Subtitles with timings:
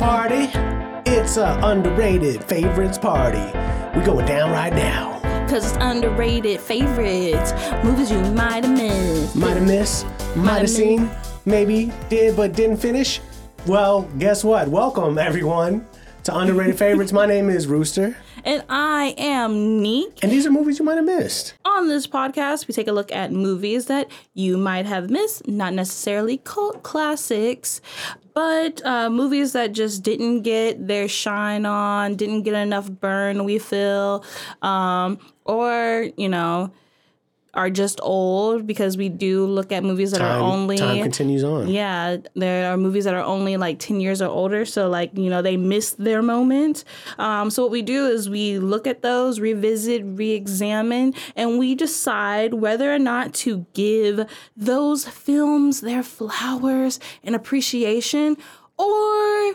[0.00, 0.48] party.
[1.04, 3.44] It's a underrated favorites party.
[3.94, 5.20] We going down right now.
[5.46, 7.52] Cause it's underrated favorites.
[7.84, 9.36] Movies you might have missed.
[9.36, 11.10] Might have missed, might have seen,
[11.44, 13.20] maybe did but didn't finish.
[13.66, 14.68] Well, guess what?
[14.68, 15.84] Welcome everyone
[16.24, 17.12] to Underrated Favorites.
[17.12, 20.18] My name is Rooster, And I am Nique.
[20.22, 21.54] and these are movies you might have missed.
[21.64, 25.72] On this podcast, we take a look at movies that you might have missed, not
[25.72, 27.80] necessarily cult classics,
[28.34, 33.58] but uh, movies that just didn't get their shine on, didn't get enough burn, we
[33.58, 34.24] feel,
[34.62, 36.70] um, or, you know,
[37.54, 41.42] are just old because we do look at movies that Time, are only time continues
[41.42, 41.68] on.
[41.68, 44.64] yeah, there are movies that are only like 10 years or older.
[44.64, 46.84] So, like, you know, they missed their moment.
[47.18, 51.74] Um, so, what we do is we look at those, revisit, re examine, and we
[51.74, 54.26] decide whether or not to give
[54.56, 58.36] those films their flowers and appreciation
[58.78, 59.54] or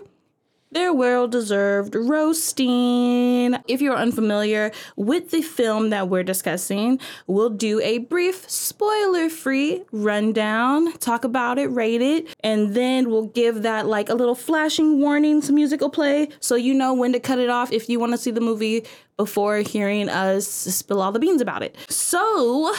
[0.76, 3.56] their well deserved roasting.
[3.68, 9.84] If you're unfamiliar with the film that we're discussing, we'll do a brief spoiler free
[9.94, 15.00] rundown, talk about it, rate it, and then we'll give that like a little flashing
[15.00, 17.98] warning, some music will play so you know when to cut it off if you
[17.98, 21.78] want to see the movie before hearing us spill all the beans about it.
[21.88, 22.76] So,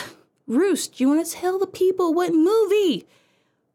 [0.46, 3.06] Roost, you want to tell the people what movie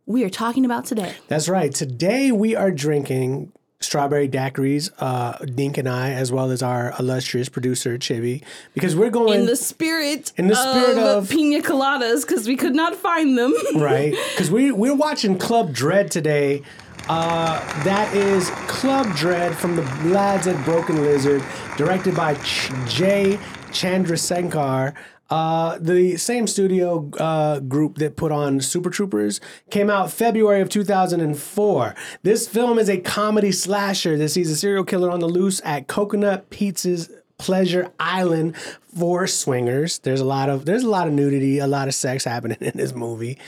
[0.06, 1.16] we are talking about today?
[1.28, 1.74] That's right.
[1.74, 3.52] Today we are drinking
[3.82, 9.10] strawberry daiquiris, uh, Dink and I, as well as our illustrious producer Chibi, because we're
[9.10, 13.38] going in the spirit In the spirit of- pina coladas because we could not find
[13.38, 13.54] them.
[13.76, 16.64] right because we we're watching Club Dread today.
[17.10, 21.44] Uh, that is Club Dread from the lads at Broken Lizard,
[21.76, 23.40] directed by Ch- Jay
[23.72, 24.94] Chandrasekhar.
[25.32, 30.68] Uh, the same studio uh, group that put on Super Troopers came out February of
[30.68, 31.96] 2004.
[32.22, 35.88] This film is a comedy slasher that sees a serial killer on the loose at
[35.88, 38.56] Coconut Pete's Pleasure Island
[38.96, 40.00] for swingers.
[40.00, 42.74] There's a lot of there's a lot of nudity, a lot of sex happening in
[42.76, 43.40] this movie.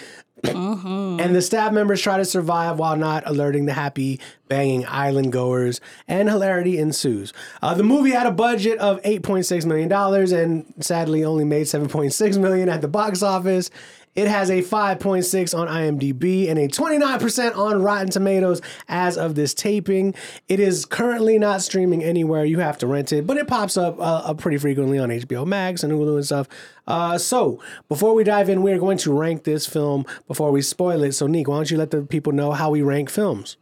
[1.20, 5.80] And the staff members try to survive while not alerting the happy, banging island goers,
[6.08, 7.34] and hilarity ensues.
[7.62, 12.70] Uh, the movie had a budget of $8.6 million and sadly only made 7.6 million
[12.70, 13.70] at the box office.
[14.16, 19.54] It has a 5.6 on IMDb and a 29% on Rotten Tomatoes as of this
[19.54, 20.14] taping.
[20.48, 22.46] It is currently not streaming anywhere.
[22.46, 25.84] You have to rent it, but it pops up uh, pretty frequently on HBO Max
[25.84, 26.48] and Hulu and stuff.
[26.88, 27.60] Uh, so,
[27.90, 31.14] before we dive in, we're going to rank this film before we spoil it.
[31.14, 33.58] So, Nick, why don't you let the people know how we rank films?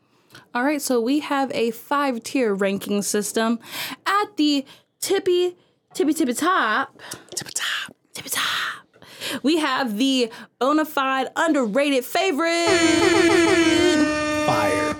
[0.53, 3.59] All right, so we have a five tier ranking system.
[4.05, 4.65] At the
[4.99, 5.55] tippy,
[5.93, 6.99] tippy, tippy top,
[7.35, 7.95] Tip-a-top.
[8.13, 8.80] tippy top,
[9.43, 12.67] we have the bona fide underrated favorite.
[14.45, 14.95] Fire.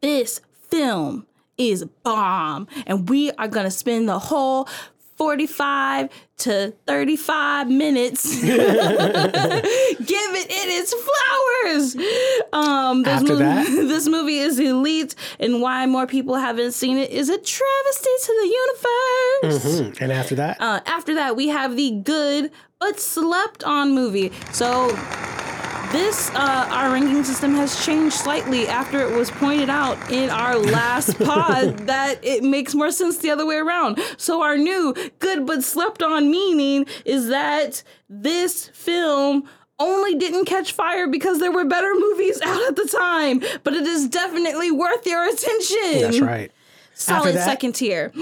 [0.00, 1.26] this film
[1.58, 4.68] is bomb and we are going to spend the whole
[5.16, 11.96] 45 to 35 minutes give it its flowers
[12.52, 13.66] um this After movie, that?
[13.88, 18.32] this movie is elite and why more people haven't seen it is a travesty to
[18.42, 18.48] the
[19.42, 20.60] universe Hmm, And after that?
[20.60, 22.50] uh, after that, we have the good
[22.80, 24.32] but slept on movie.
[24.52, 24.88] So
[25.92, 30.58] this uh, our ranking system has changed slightly after it was pointed out in our
[30.58, 33.98] last pod that it makes more sense the other way around.
[34.16, 39.48] So our new good but slept on meaning is that this film
[39.78, 43.86] only didn't catch fire because there were better movies out at the time, but it
[43.86, 46.50] is definitely worth your attention That's right.
[46.94, 48.12] solid that- second tier.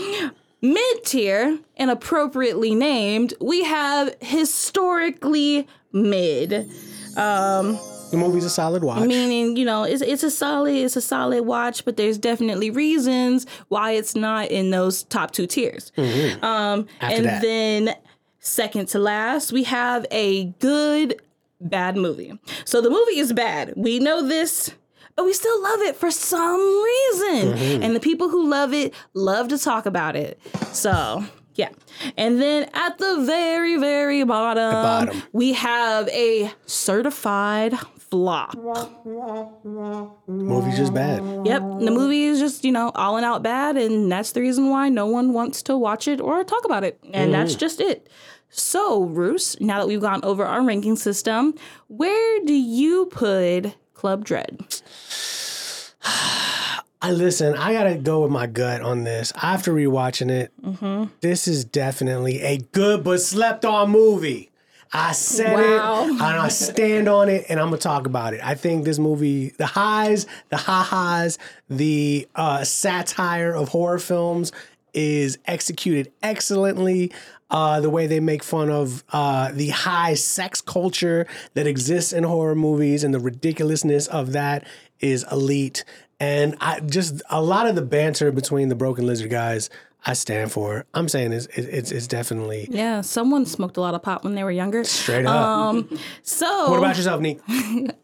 [0.64, 6.70] Mid tier, and appropriately named, we have historically mid.
[7.14, 7.78] The
[8.20, 9.06] movie's a solid watch.
[9.06, 13.46] Meaning, you know, it's it's a solid, it's a solid watch, but there's definitely reasons
[13.68, 15.92] why it's not in those top two tiers.
[15.98, 16.44] Um, Mm-hmm.
[16.44, 17.42] After and that.
[17.42, 17.94] then
[18.38, 21.20] second to last, we have a good
[21.60, 22.38] bad movie.
[22.64, 23.72] So the movie is bad.
[23.76, 24.72] We know this,
[25.16, 27.52] but we still love it for some reason.
[27.52, 27.82] Mm-hmm.
[27.82, 30.40] And the people who love it love to talk about it.
[30.72, 31.24] So
[31.54, 31.68] yeah.
[32.16, 35.22] And then at the very, very bottom, bottom.
[35.32, 38.56] we have a certified flop.
[40.26, 41.22] movie's just bad.
[41.46, 44.68] Yep, the movie is just, you know, all and out bad, and that's the reason
[44.68, 46.98] why no one wants to watch it or talk about it.
[47.12, 48.08] And that's just it.
[48.50, 51.54] So, Roos, now that we've gone over our ranking system,
[51.88, 53.74] where do you put
[54.04, 54.62] Club Dread?
[57.00, 57.54] I listen.
[57.56, 59.32] I gotta go with my gut on this.
[59.42, 60.52] After rewatching it,
[61.22, 64.50] this is definitely a good but slept on movie.
[64.92, 66.04] I said Wow.
[66.04, 68.40] it, and I stand on it, and I'm gonna talk about it.
[68.44, 71.38] I think this movie, the highs, the ha-has,
[71.70, 74.52] the uh, satire of horror films
[74.92, 77.10] is executed excellently.
[77.54, 81.24] Uh, the way they make fun of uh, the high sex culture
[81.54, 84.66] that exists in horror movies and the ridiculousness of that
[84.98, 85.84] is elite.
[86.18, 89.70] And I just a lot of the banter between the Broken Lizard guys,
[90.04, 90.84] I stand for.
[90.94, 94.42] I'm saying it's it's, it's definitely Yeah, someone smoked a lot of pot when they
[94.42, 94.82] were younger.
[94.82, 95.34] straight up.
[95.34, 97.38] Um, so what about yourself, Nick?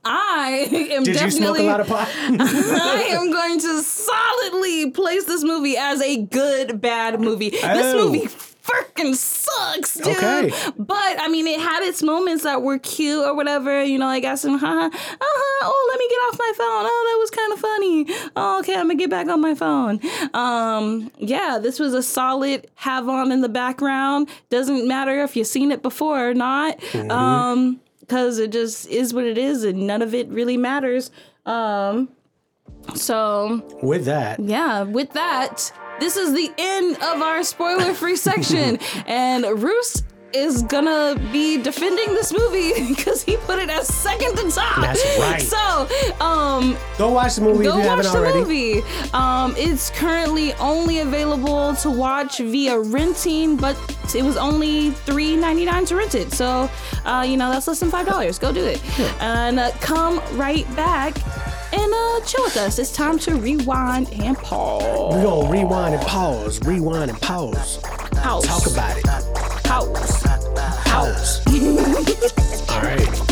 [0.05, 2.09] I am Did you definitely smoke a lot of pot?
[2.15, 7.51] I am going to solidly place this movie as a good bad movie.
[7.51, 7.63] This
[7.95, 8.07] Oh.
[8.13, 8.29] movie
[8.63, 10.17] freaking sucks, dude.
[10.17, 10.53] Okay.
[10.77, 13.83] But I mean, it had its moments that were cute or whatever.
[13.83, 16.87] You know, I got some, haha, uh-huh, oh, let me get off my phone.
[16.87, 18.31] Oh, that was kind of funny.
[18.37, 20.01] Oh, okay, I'm gonna get back on my phone.
[20.35, 24.29] Um, yeah, this was a solid have on in the background.
[24.49, 26.79] Doesn't matter if you've seen it before or not.
[26.81, 27.11] Mm-hmm.
[27.11, 31.13] Um, because it just is what it is, and none of it really matters.
[31.47, 32.09] Um,
[32.97, 35.71] so With that, yeah, with that,
[36.01, 38.79] this is the end of our spoiler free section.
[39.07, 40.03] And Roos
[40.33, 44.81] is gonna be defending this movie because he put it as second to top.
[44.81, 45.43] That's right.
[45.43, 45.89] So,
[46.25, 48.41] um, go watch the movie go if you watch the already.
[48.41, 48.83] movie.
[49.13, 53.77] Um, it's currently only available to watch via renting, but
[54.15, 56.33] it was only three ninety nine to rent it.
[56.33, 56.71] So,
[57.05, 58.39] uh, you know that's less than five dollars.
[58.39, 58.81] Go do it,
[59.21, 61.17] and uh, come right back
[61.73, 62.79] and uh, chill with us.
[62.79, 65.15] It's time to rewind and pause.
[65.15, 67.79] We're gonna rewind and pause, rewind and pause.
[67.79, 68.47] Pause.
[68.47, 69.05] Talk about it.
[69.65, 70.23] Pause.
[70.87, 71.47] Pause.
[72.71, 73.27] All right.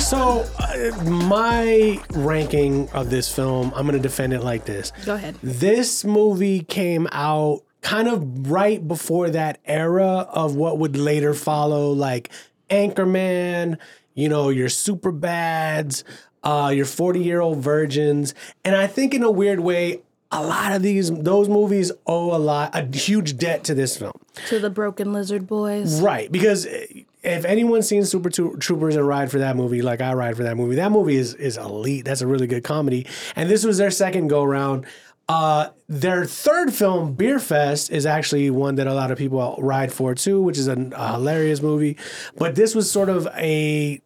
[0.00, 4.92] So, uh, my ranking of this film, I'm gonna defend it like this.
[5.04, 5.36] Go ahead.
[5.42, 11.92] This movie came out kind of right before that era of what would later follow,
[11.92, 12.30] like
[12.70, 13.76] Anchorman,
[14.18, 16.02] you know, your super bads,
[16.42, 18.34] uh, your 40 year old virgins.
[18.64, 20.00] And I think in a weird way,
[20.32, 24.12] a lot of these, those movies owe a lot, a huge debt to this film.
[24.48, 26.00] To the Broken Lizard Boys.
[26.00, 30.36] Right, because if anyone's seen Super Troopers and ride for that movie, like I ride
[30.36, 32.04] for that movie, that movie is is elite.
[32.04, 33.06] That's a really good comedy,
[33.36, 34.86] and this was their second go round.
[35.28, 39.92] Uh, their third film, Beer Fest, is actually one that a lot of people ride
[39.92, 41.98] for too, which is a, a hilarious movie.
[42.36, 44.00] But this was sort of a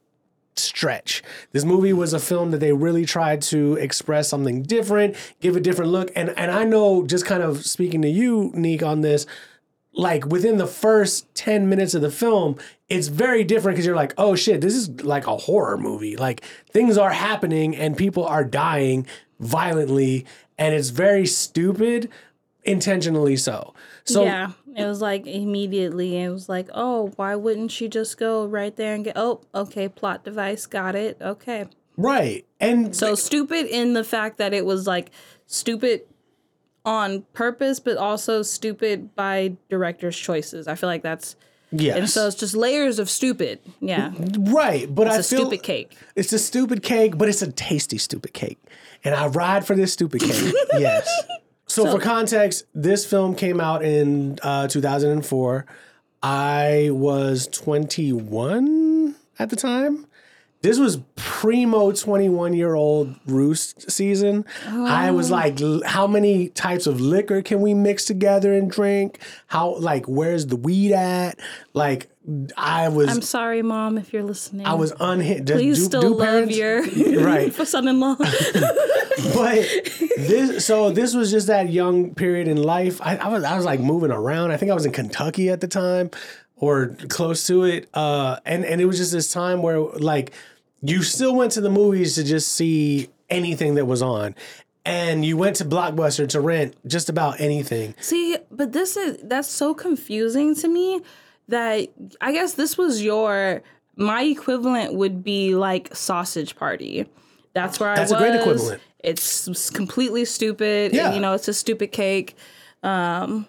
[0.57, 1.23] stretch.
[1.53, 5.61] This movie was a film that they really tried to express something different, give a
[5.61, 6.11] different look.
[6.15, 9.27] And and I know just kind of speaking to you, Nique, on this,
[9.95, 12.57] like within the first 10 minutes of the film,
[12.89, 16.17] it's very different because you're like, oh shit, this is like a horror movie.
[16.17, 19.07] Like things are happening and people are dying
[19.41, 20.25] violently,
[20.57, 22.09] and it's very stupid,
[22.65, 23.75] intentionally so.
[24.05, 26.19] So yeah, it was like immediately.
[26.19, 29.17] It was like, oh, why wouldn't she just go right there and get?
[29.17, 31.19] Oh, okay, plot device, got it.
[31.21, 31.67] Okay,
[31.97, 32.47] right.
[32.61, 35.11] And so stupid in the fact that it was like
[35.47, 36.03] stupid
[36.85, 40.67] on purpose, but also stupid by director's choices.
[40.67, 41.37] I feel like that's
[41.71, 41.97] yes.
[41.97, 43.61] and so it's just layers of stupid.
[43.81, 44.93] Yeah, right.
[44.93, 45.97] But I it's a feel stupid cake.
[46.17, 48.59] It's a stupid cake, but it's a tasty stupid cake.
[49.05, 50.55] And I ride for this stupid cake.
[50.79, 51.09] yes.
[51.73, 55.65] So, for context, this film came out in uh, 2004.
[56.23, 60.07] I was 21 at the time.
[60.61, 64.45] This was primo 21 year old roost season.
[64.67, 69.19] I was like, how many types of liquor can we mix together and drink?
[69.47, 71.41] How, like, where's the weed at?
[71.73, 72.12] Like,
[72.57, 73.09] I was.
[73.09, 74.65] I'm sorry, mom, if you're listening.
[74.67, 75.45] I was unhit.
[75.45, 76.57] Do- Please do- still do love parents-
[76.97, 77.53] your right.
[77.67, 78.17] son-in-law.
[79.35, 79.69] But
[80.17, 83.01] this, so this was just that young period in life.
[83.03, 84.51] I, I was, I was like moving around.
[84.53, 86.11] I think I was in Kentucky at the time,
[86.57, 87.89] or close to it.
[87.95, 90.33] Uh, and and it was just this time where like
[90.81, 94.35] you still went to the movies to just see anything that was on,
[94.85, 97.95] and you went to Blockbuster to rent just about anything.
[98.01, 101.03] See, but this is that's so confusing to me
[101.49, 101.89] that
[102.21, 103.63] I guess this was your
[103.97, 107.07] my equivalent would be like sausage party.
[107.55, 108.31] That's where I That's a I was.
[108.31, 108.83] great equivalent.
[109.01, 110.95] It's completely stupid.
[110.95, 111.07] Yeah.
[111.07, 112.37] And, you know, it's a stupid cake.
[112.83, 113.47] Um,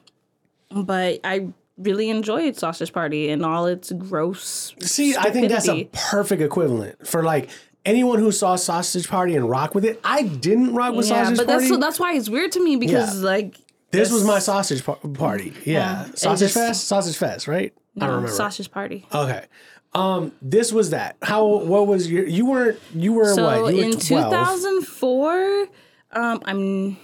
[0.71, 1.47] but I
[1.77, 4.75] really enjoyed Sausage Party and all its gross.
[4.79, 7.50] See, I think that's a perfect equivalent for like
[7.85, 10.00] anyone who saw Sausage Party and rock with it.
[10.03, 11.69] I didn't rock with Yeah, Sausage but Party.
[11.69, 13.25] But that's that's why it's weird to me because Yeah.
[13.25, 13.55] like
[13.93, 15.53] This was my sausage par- party.
[15.65, 16.07] Yeah.
[16.07, 16.88] it Sausage just- Fest?
[16.88, 17.73] Sausage Fest, right?
[17.97, 18.31] I don't remember.
[18.31, 19.07] Sausage Party.
[19.13, 19.45] Okay.
[19.93, 21.15] Um, this was that.
[21.21, 23.73] How what was your you weren't you were So what?
[23.75, 25.67] You were in 2004,
[26.13, 26.97] um, I'm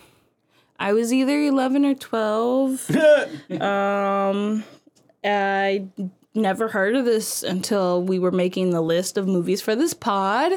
[0.79, 2.89] I was either 11 or 12.
[3.61, 4.63] um,
[5.23, 5.85] I
[6.33, 10.53] never heard of this until we were making the list of movies for this pod.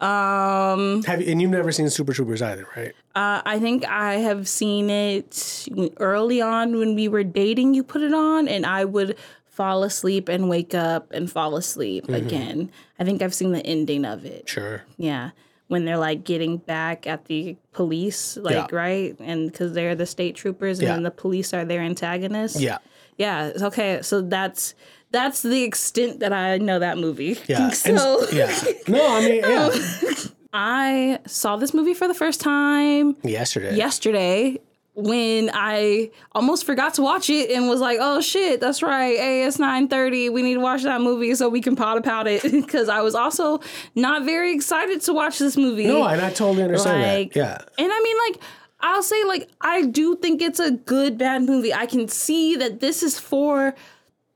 [0.00, 2.94] Um, Have you, and you've never seen Super Troopers either, right?
[3.18, 5.66] Uh, I think I have seen it
[5.98, 7.74] early on when we were dating.
[7.74, 12.04] You put it on, and I would fall asleep and wake up and fall asleep
[12.06, 12.26] Mm-hmm.
[12.26, 12.70] again.
[13.00, 14.48] I think I've seen the ending of it.
[14.48, 14.84] Sure.
[14.96, 15.30] Yeah.
[15.66, 18.66] When they're like getting back at the police, like, Yeah.
[18.84, 19.16] right?
[19.20, 20.94] And because they're the state troopers and Yeah.
[20.94, 22.60] then the police are their antagonists.
[22.60, 22.78] Yeah.
[23.18, 23.50] Yeah.
[23.60, 24.00] Okay.
[24.02, 24.74] So that's.
[25.10, 27.38] That's the extent that I know that movie.
[27.48, 27.64] Yeah.
[27.68, 28.52] And- so yeah.
[28.86, 29.70] No, I mean, yeah.
[30.52, 33.76] I saw this movie for the first time Yesterday.
[33.76, 34.58] yesterday
[34.94, 39.16] when I almost forgot to watch it and was like, "Oh shit, that's right.
[39.16, 40.28] Hey, it's nine thirty.
[40.28, 43.14] We need to watch that movie so we can pot about it." Because I was
[43.14, 43.60] also
[43.94, 45.86] not very excited to watch this movie.
[45.86, 47.38] No, and I totally understand Like- that.
[47.78, 47.84] Yeah.
[47.84, 48.42] And I mean, like,
[48.80, 51.72] I'll say, like, I do think it's a good bad movie.
[51.72, 53.74] I can see that this is for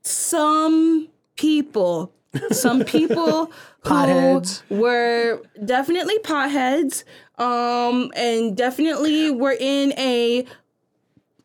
[0.01, 2.11] some people.
[2.51, 3.51] Some people
[3.83, 4.61] Potheads.
[4.69, 7.03] were definitely potheads,
[7.37, 10.45] um, and definitely were in a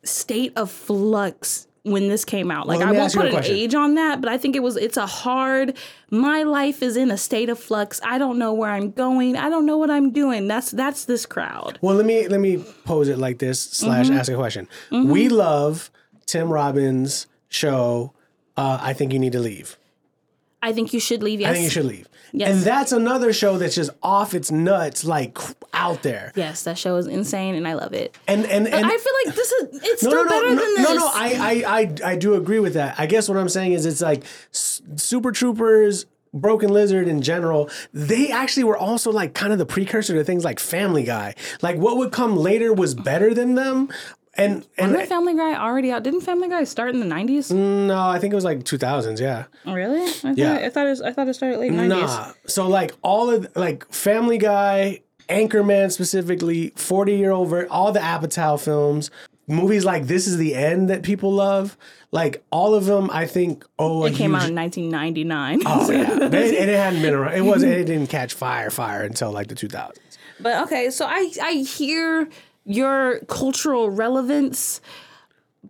[0.04, 2.66] state of flux when this came out.
[2.66, 4.96] Like let I won't put an age on that, but I think it was it's
[4.96, 5.76] a hard
[6.10, 8.00] my life is in a state of flux.
[8.04, 9.36] I don't know where I'm going.
[9.36, 10.48] I don't know what I'm doing.
[10.48, 11.78] That's that's this crowd.
[11.80, 14.18] Well, let me let me pose it like this slash Mm-hmm.
[14.18, 14.68] ask a question.
[14.90, 15.90] We love
[16.26, 18.12] Tim Robinson's show.
[18.56, 19.78] Uh, I think you need to leave.
[20.62, 21.40] I think you should leave.
[21.40, 21.50] Yes.
[21.50, 22.08] I think you should leave.
[22.32, 22.50] Yes.
[22.50, 25.38] And that's another show that's just off its nuts, like
[25.72, 26.32] out there.
[26.34, 28.16] Yes, that show is insane and I love it.
[28.26, 30.56] And and and I feel like this is it's no, still no, no, better no,
[30.56, 30.88] than this.
[30.88, 31.10] no, no.
[31.12, 32.98] I, I, I, I do agree with that.
[32.98, 37.70] I guess what I'm saying is, it's like Super Troopers, Broken Lizard in general.
[37.92, 41.34] They actually were also like kind of the precursor to things like Family Guy.
[41.62, 43.88] Like what would come later was better than them.
[44.38, 46.04] And and Wasn't Family Guy already out?
[46.04, 47.50] Didn't Family Guy start in the nineties?
[47.50, 49.18] no, I think it was like 2000s.
[49.20, 49.46] Yeah.
[49.66, 50.02] Oh, really?
[50.02, 50.54] I thought, Yeah.
[50.54, 52.02] I thought it was, I thought it started late nineties.
[52.02, 52.32] Nah.
[52.46, 57.98] So like all of like Family Guy, Anchorman specifically, Forty Year Old, Vir- all the
[58.00, 59.10] Apatow films,
[59.48, 61.76] movies like This Is the End that people love,
[62.12, 63.64] like all of them, I think.
[63.78, 65.62] Oh, It came out in nineteen ninety nine.
[65.66, 67.34] Oh yeah, and it, and it hadn't been around.
[67.34, 67.72] It wasn't.
[67.72, 69.96] It didn't catch fire, fire until like the 2000s.
[70.40, 72.28] But okay, so I I hear
[72.68, 74.80] your cultural relevance,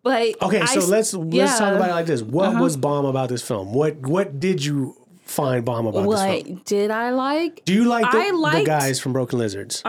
[0.02, 1.44] but Okay, so let's let's yeah.
[1.44, 1.58] Uh-huh.
[1.58, 2.22] talk about it like this.
[2.22, 3.72] What was bomb about this film?
[3.72, 6.56] What what did you find bomb about this film?
[6.56, 7.64] What did I like?
[7.64, 9.82] Do you like the, I the guys from Broken Lizards?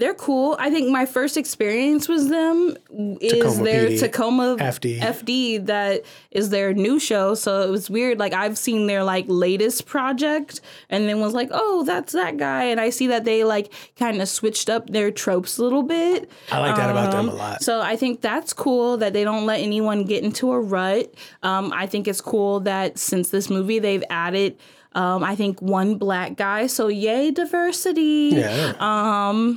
[0.00, 0.56] They're cool.
[0.58, 2.76] I think my first experience with them
[3.20, 4.98] is Tacoma their PD, Tacoma FD.
[4.98, 7.34] FD that is their new show.
[7.34, 8.18] So it was weird.
[8.18, 12.64] Like I've seen their like latest project and then was like, oh, that's that guy.
[12.64, 16.30] And I see that they like kind of switched up their tropes a little bit.
[16.50, 17.62] I like that about them a Um, lot.
[17.62, 21.12] So I think that's cool that they don't let anyone get into a rut.
[21.42, 24.56] Um, I think it's cool that since this movie they've added.
[24.92, 28.72] Um, I think one black guy, so yay diversity yeah.
[28.80, 29.54] uh,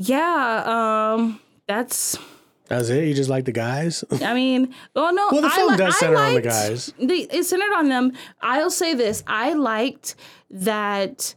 [0.00, 2.18] yeah, um, that's.
[2.68, 3.04] That's it.
[3.06, 4.02] You just like the guys.
[4.22, 5.28] I mean, well, no.
[5.30, 6.92] Well, the film li- does center on the guys.
[6.98, 8.12] The, it's centered on them.
[8.40, 10.14] I'll say this: I liked
[10.50, 11.34] that.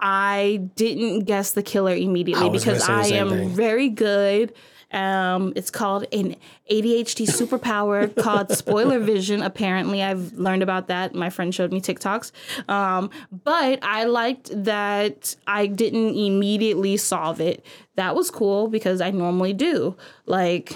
[0.00, 3.48] I didn't guess the killer immediately I because I am thing.
[3.48, 4.54] very good.
[4.90, 6.36] Um, it's called an
[6.70, 9.42] ADHD superpower called spoiler vision.
[9.42, 11.14] Apparently, I've learned about that.
[11.14, 12.32] My friend showed me TikToks.
[12.70, 13.10] Um,
[13.44, 17.64] but I liked that I didn't immediately solve it.
[17.96, 19.94] That was cool because I normally do.
[20.24, 20.74] Like,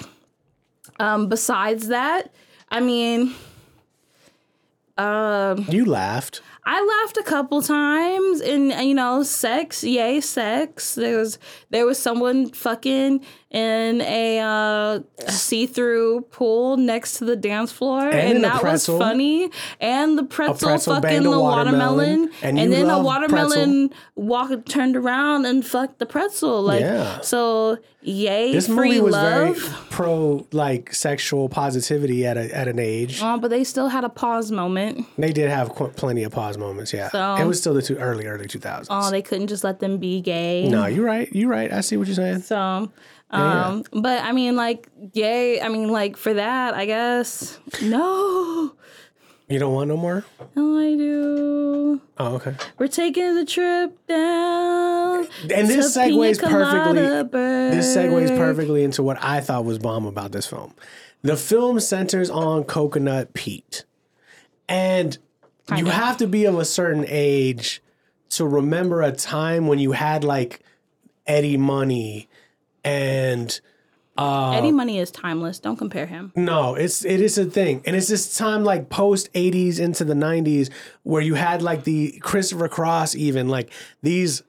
[1.00, 2.33] um, besides that,
[2.71, 3.35] I mean,
[4.99, 6.42] um, You laughed.
[6.64, 10.95] I laughed a couple times and you know, sex, yay, sex.
[10.95, 11.38] There was
[11.71, 18.38] there was someone fucking in a uh, see-through pool next to the dance floor, and,
[18.38, 18.97] in a that pretzel.
[18.99, 19.50] was funny.
[19.81, 24.69] And the pretzel, pretzel fucking the watermelon, watermelon, and and, then a love watermelon walked
[24.71, 26.62] turned around and fucked the pretzel.
[26.62, 27.21] Like Yeah.
[27.21, 29.57] so, yay, This free movie was love.
[29.59, 33.21] very pro like sexual positivity at a, at an age.
[33.23, 35.07] Oh, but they still had a pause moment.
[35.19, 36.92] They did have qu- plenty of pause moments.
[36.92, 38.87] Yeah, So- it was still the two early early 2000s.
[38.90, 40.68] Oh, they couldn't just let them be gay.
[40.68, 41.28] no, you're right.
[41.32, 41.73] You're right.
[41.73, 42.42] I see what you're saying.
[42.42, 42.90] So, um,
[43.32, 43.80] Yeah.
[44.00, 45.61] but I mean, like, yay.
[45.61, 47.59] I mean, like, for that, I guess.
[47.82, 48.73] No,
[49.49, 50.25] You don't want no more?
[50.56, 52.00] no, I do.
[52.18, 52.54] Oh, okay.
[52.78, 55.26] We're taking the trip down.
[55.52, 57.02] And this segues perfectly.
[57.71, 60.75] This segues perfectly into what I thought was bomb about this film.
[61.23, 63.85] The film centers on Coconut Pete.
[64.68, 65.18] And
[65.71, 65.90] you Kinda.
[65.92, 67.83] have to be of a certain age
[68.31, 70.61] to remember a time when you had like
[71.26, 72.28] Eddie Money
[72.85, 73.61] and
[74.16, 75.59] uh, Eddie Money is timeless.
[75.59, 76.33] Don't compare him.
[76.37, 80.14] No, it's it is a thing, and it's this time like post '80s into the
[80.14, 80.71] '90s
[81.02, 84.42] where you had like the Christopher Cross, even like these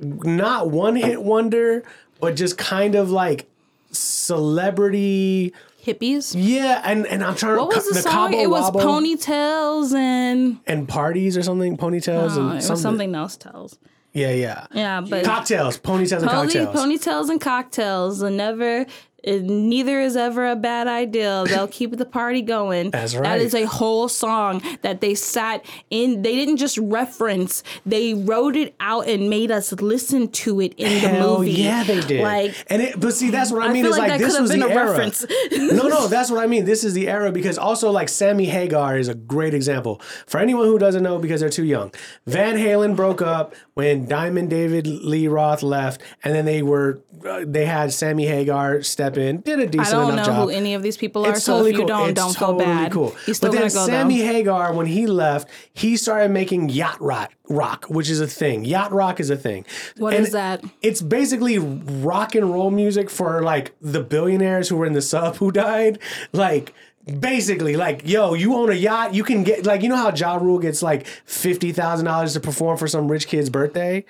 [0.00, 1.84] not one hit wonder,
[2.20, 3.48] but just kind of like
[3.92, 5.52] celebrity.
[5.84, 6.34] Hippies.
[6.36, 7.62] Yeah, and and I'm trying to.
[7.62, 8.32] What to was the, song?
[8.32, 12.82] Cabo It was Wabo ponytails and and parties or something, ponytails and something.
[12.82, 13.36] something else.
[13.36, 13.78] Tells.
[14.12, 16.76] Yeah, yeah, Yeah, but Cocktails, ponytails, and cocktails.
[16.76, 18.22] ponytails and cocktails.
[18.22, 18.86] And never.
[19.26, 21.44] Neither is ever a bad idea.
[21.46, 22.90] They'll keep the party going.
[22.90, 23.40] That's right.
[23.40, 26.22] is a whole song that they sat in.
[26.22, 27.62] They didn't just reference.
[27.86, 31.52] They wrote it out and made us listen to it in the Hell movie.
[31.52, 32.22] yeah, they did.
[32.22, 33.84] Like and it, but see, that's what I, mean.
[33.84, 34.90] is like like, this was the a era.
[34.90, 35.24] reference.
[35.52, 36.64] no, no, that's what I mean.
[36.64, 40.66] This is the era because also like Sammy Hagar is a great example for anyone
[40.66, 41.92] who doesn't know because they're too young.
[42.26, 47.44] Van Halen broke up when Diamond David Lee Roth left, and then they were uh,
[47.46, 49.94] they had Sammy Hagar step in, did a I decent job.
[49.94, 50.42] I don't know job.
[50.44, 51.32] who any of these people are.
[51.32, 51.88] It's so totally if you cool.
[51.88, 52.92] don't, it's don't totally feel bad.
[52.92, 53.10] cool.
[53.26, 54.24] He's still but then go Sammy though.
[54.26, 58.64] Hagar, when he left, he started making yacht rock, rock, which is a thing.
[58.64, 59.64] Yacht rock is a thing.
[59.96, 60.62] What What is that?
[60.82, 65.36] It's basically rock and roll music for like the billionaires who were in the sub
[65.36, 65.98] who died.
[66.32, 66.72] Like
[67.20, 70.36] basically, like yo, you own a yacht, you can get like you know how Ja
[70.36, 74.04] Rule gets like fifty thousand dollars to perform for some rich kid's birthday.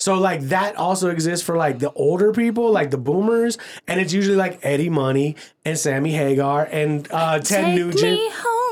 [0.00, 4.12] So like that also exists for like the older people, like the boomers, and it's
[4.12, 8.18] usually like Eddie Money and Sammy Hagar and uh, Ted Take Nugent.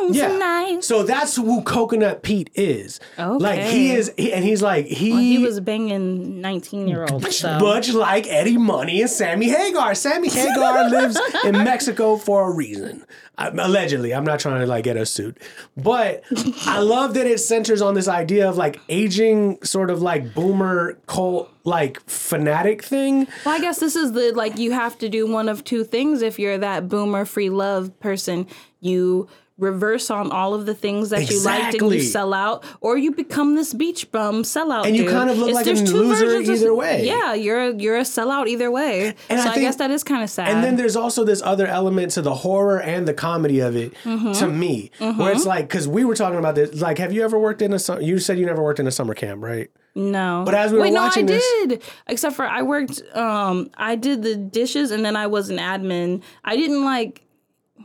[0.01, 0.85] Me home tonight.
[0.85, 3.01] So that's who Coconut Pete is.
[3.19, 3.43] Okay.
[3.43, 7.37] Like he is, he, and he's like he, He was banging nineteen year olds.
[7.37, 7.59] So.
[7.59, 9.95] much like Eddie Money and Sammy Hagar.
[9.95, 13.05] Sammy Hagar lives in Mexico for a reason.
[13.39, 15.39] Allegedly, I'm not trying to like get a suit,
[15.77, 16.25] but
[16.67, 20.99] I love that it centers on this idea of like aging, sort of like boomer
[21.07, 23.29] cult like fanatic thing.
[23.45, 26.23] Well, I guess this is the like you have to do one of two things
[26.23, 28.47] if you're that boomer free love person.
[28.81, 29.29] You
[29.59, 33.11] reverse on all of the things that you liked and you sell out, or you
[33.11, 34.87] become this beach bum sellout.
[34.87, 35.13] And you dude.
[35.13, 37.05] kind of look like a loser versions of- either way.
[37.07, 39.15] Yeah, you're a, you're a sellout either way.
[39.29, 40.49] And so I I, guess that is kind of sad.
[40.49, 43.93] And then there's also this other element to the horror and the comedy of it
[44.05, 44.33] Mm-hmm.
[44.33, 47.39] to me, where it's like, because we were talking about this, like, have you ever
[47.39, 49.71] worked in a, you said you never worked in a summer camp, right?
[49.95, 50.43] No.
[50.45, 51.83] But as we were Wait, watching no, I this- did.
[52.07, 56.23] Except for I worked um I did the dishes and then I was an admin.
[56.45, 57.23] I didn't like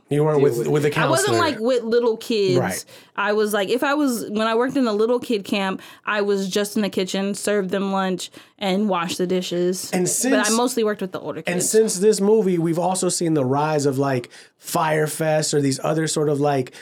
[0.10, 1.12] You weren't with, with the I counselor.
[1.12, 2.60] wasn't like with little kids.
[2.60, 2.86] Right.
[3.16, 6.22] I was like if I was when I worked in the little kid camp, I
[6.22, 8.30] was just in the kitchen, served them lunch
[8.60, 9.92] and washed the dishes.
[9.92, 11.52] And but I mostly worked with the older kids.
[11.52, 15.80] And since this movie, we've also seen the rise of like Fyre Fest or these
[15.84, 16.74] other sort of like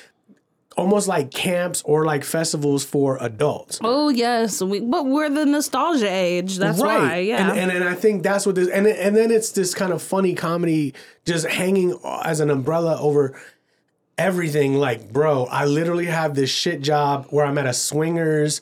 [0.77, 3.79] almost like camps or like festivals for adults.
[3.83, 6.57] oh yes, we, but we're the nostalgia age.
[6.57, 7.19] That's why.
[7.19, 7.49] Yeah.
[7.49, 10.01] And, and and I think that's what this and and then it's this kind of
[10.01, 10.93] funny comedy
[11.25, 13.39] just hanging as an umbrella over
[14.17, 18.61] everything like bro I literally have this shit job where I'm at a swingers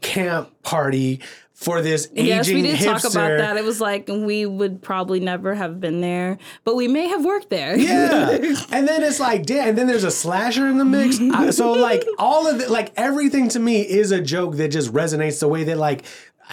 [0.00, 1.20] camp party
[1.56, 2.84] for this aging Yes, we did hipster.
[3.02, 3.56] talk about that.
[3.56, 7.48] It was like we would probably never have been there, but we may have worked
[7.48, 7.74] there.
[7.76, 8.28] Yeah,
[8.70, 9.70] and then it's like, damn.
[9.70, 11.18] And then there's a slasher in the mix.
[11.32, 14.92] I- so like all of it, like everything to me is a joke that just
[14.92, 16.04] resonates the way that like.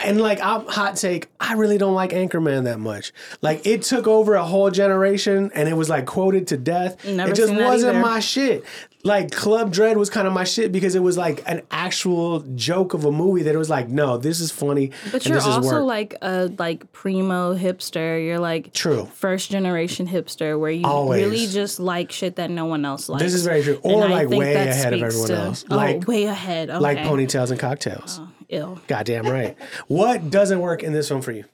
[0.04, 3.14] And like I'm hot take, I really don't like Anchorman that much.
[3.44, 7.06] Like it took over a whole generation and it was like quoted to death.
[7.06, 8.66] Never it just wasn't my shit.
[9.04, 12.96] Like Club Dread was kind of my shit because it was like an actual joke
[12.96, 14.90] of a movie that it was like, no, this is funny.
[15.12, 15.84] But and you're also work.
[15.84, 18.24] like a like primo hipster.
[18.26, 19.06] You're like True.
[19.14, 21.24] first generation hipster where you Always.
[21.26, 23.24] really just like shit that no one else likes.
[23.24, 23.80] This is very true.
[23.84, 25.66] And Or I like way ahead of everyone to- else.
[25.70, 26.70] Oh, Like- way ahead.
[26.70, 26.80] Okay.
[26.80, 28.20] like ponytails and cocktails.
[28.50, 28.80] Ew.
[28.88, 29.58] Goddamn right.
[29.88, 31.46] what doesn't work in this film for you?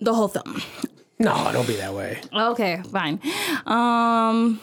[0.00, 0.60] The whole film.
[1.18, 2.20] No, don't be that way.
[2.34, 3.20] Okay, fine.
[3.66, 4.60] Um,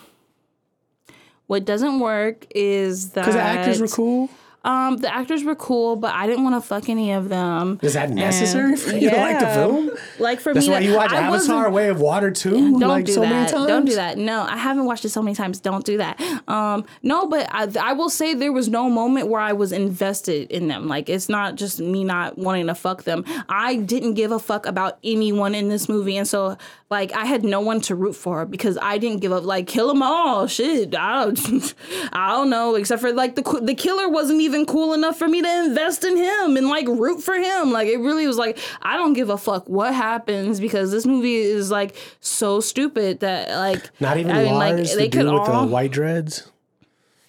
[1.47, 4.29] what doesn't work is that Because the actors were cool.
[4.63, 7.79] Um, the actors were cool, but I didn't want to fuck any of them.
[7.81, 9.53] Is that necessary for you to like the Yeah.
[9.53, 9.89] film?
[10.19, 13.05] Like for That's me, why you watch I Avatar: Way of Water too, Don't like
[13.05, 13.29] do so that.
[13.29, 13.67] many times.
[13.67, 14.17] Don't do that.
[14.17, 15.61] No, I haven't watched it so many times.
[15.61, 16.19] Don't do that.
[16.49, 20.51] Um, no, but I, I will say there was no moment where I was invested
[20.51, 20.87] in them.
[20.89, 23.23] Like it's not just me not wanting to fuck them.
[23.47, 26.57] I didn't give a fuck about anyone in this movie, and so
[26.89, 29.45] like I had no one to root for because I didn't give up.
[29.45, 30.47] Like kill them all.
[30.47, 31.73] Shit, I don't,
[32.11, 32.75] I don't know.
[32.75, 36.15] Except for like the the killer wasn't even cool enough for me to invest in
[36.17, 37.71] him and like root for him.
[37.71, 41.35] Like it really was like I don't give a fuck what happens because this movie
[41.38, 45.12] is like so stupid that like Not even I mean, Lars, like the they dude
[45.12, 46.49] could with all the white dreads.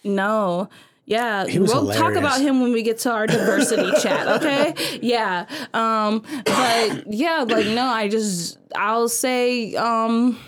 [0.04, 0.68] no.
[1.06, 4.74] Yeah, we'll talk about him when we get to our diversity chat, okay?
[5.02, 5.46] Yeah.
[5.74, 10.38] Um but yeah, like no, I just I'll say um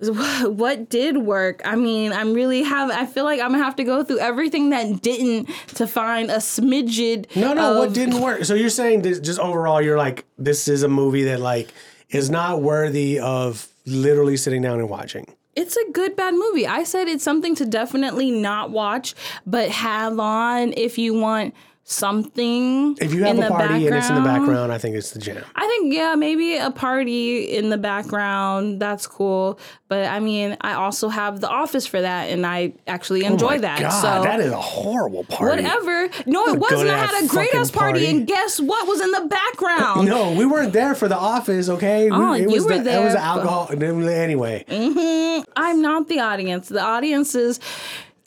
[0.44, 1.60] what did work?
[1.64, 4.70] I mean, I'm really have I feel like I'm gonna have to go through everything
[4.70, 7.34] that didn't to find a smidget.
[7.36, 8.44] No, no, what didn't work?
[8.44, 11.72] So you're saying this, just overall, you're like, this is a movie that like
[12.08, 15.26] is not worthy of literally sitting down and watching.
[15.56, 16.66] It's a good bad movie.
[16.66, 21.54] I said it's something to definitely not watch, but have on if you want
[21.90, 22.96] something.
[23.00, 24.72] If you have in a the party and it's in the background.
[24.72, 25.44] I think it's the jam.
[25.56, 28.80] I think yeah, maybe a party in the background.
[28.80, 29.58] That's cool.
[29.88, 33.56] But I mean, I also have The Office for that, and I actually oh enjoy
[33.56, 33.80] Oh that.
[33.80, 35.62] God, so that is a horrible party.
[35.64, 36.08] whatever.
[36.26, 36.90] No, it wasn't.
[36.90, 38.06] I had a great ass party, party.
[38.18, 40.06] and guess what was in the background?
[40.08, 42.08] No, we weren't there for the office, okay?
[42.10, 43.68] We- Oh, it you was were the, It was there, the but- alcohol.
[43.72, 45.42] Anyway, mm-hmm.
[45.56, 46.68] I'm not the audience.
[46.68, 47.58] The audience is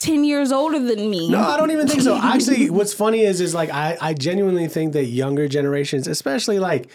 [0.04, 1.30] ten years older than me.
[1.30, 2.16] no, I don't even think so.
[2.16, 6.90] Actually, what's funny is, is like I, I genuinely think that younger generations, especially like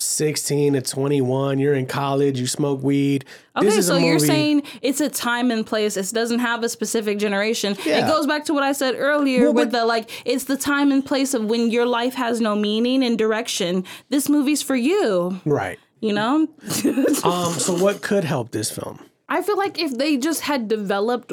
[0.00, 3.24] 16 to 21, you're in college, you smoke weed.
[3.60, 4.06] this Okay, is so a movie.
[4.08, 5.96] you're saying it's a time and place.
[5.96, 7.76] It doesn't have a specific generation.
[7.84, 8.04] Yeah.
[8.04, 10.92] It goes back to what I said earlier Well, with the like it's the time
[10.92, 13.84] and place of when your life has no meaning and direction.
[14.08, 15.78] This movie's for you, right?
[16.00, 16.46] you know?
[17.24, 19.00] Um, so what could help this film?
[19.28, 21.32] I feel like if they just had developed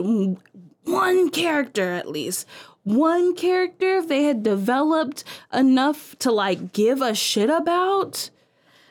[0.86, 2.48] one character at least,
[2.84, 8.30] one character, if they had developed enough to like give a shit about,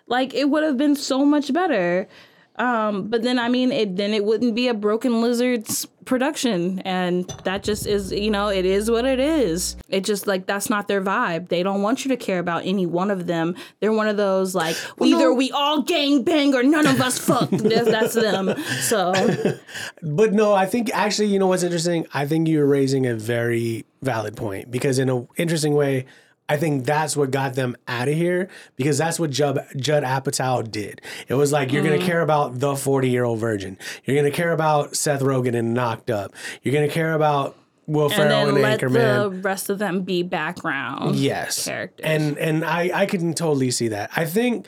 [0.06, 2.08] like it would have been so much better.
[2.56, 7.28] Um, but then I mean, it then it wouldn't be a Broken Lizards production, and
[7.44, 9.76] that just is, you know, it is what it is.
[9.88, 11.48] It just like that's not their vibe.
[11.48, 13.56] They don't want you to care about any one of them.
[13.80, 15.34] They're one of those like either no.
[15.34, 17.50] we all gang bang or none of us fuck.
[17.50, 18.54] that's, that's them.
[18.80, 19.12] So
[20.02, 22.06] But no, I think actually, you know what's interesting?
[22.14, 26.06] I think you're raising a very valid point because in an interesting way,
[26.48, 30.70] I think that's what got them out of here because that's what Judd, Judd Apatow
[30.70, 31.00] did.
[31.26, 31.86] It was like you're Mm.
[31.98, 33.78] gonna care about the 40 year old virgin.
[34.04, 36.34] You're gonna care about Seth Rogen and Knocked Up.
[36.62, 38.92] You're gonna care about Will and Ferrell then and, let Anchorman.
[39.32, 41.16] the rest of them be background.
[41.16, 42.04] yes, characters.
[42.06, 44.10] and and I I can totally see that.
[44.16, 44.66] I think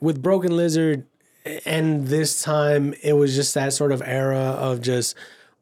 [0.00, 1.04] with Broken Lizard
[1.66, 5.14] and this time it was just that sort of era of just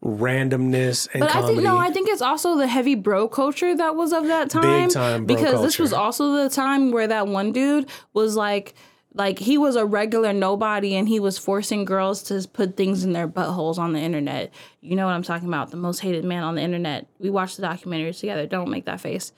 [0.04, 1.52] randomness and But comedy.
[1.52, 4.50] I think no, I think it's also the heavy bro culture that was of that
[4.50, 4.88] time.
[4.88, 8.74] time bro because this was also the time where that one dude was like
[9.14, 13.12] like he was a regular nobody and he was forcing girls to put things in
[13.14, 14.52] their buttholes on the internet.
[14.82, 15.70] You know what I'm talking about?
[15.70, 17.06] The most hated man on the internet.
[17.18, 18.46] We watched the documentaries together.
[18.46, 19.32] Don't make that face.